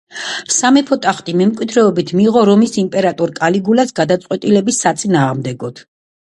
[0.53, 5.85] სამეფო ტახტი მემკვიდრეობით მიიღო რომის იმპერატორ კალიგულას გადაწყვეტილების საწინააღმდეგოდ.